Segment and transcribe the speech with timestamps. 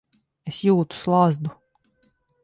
[0.51, 1.51] Es jūtu slazdu.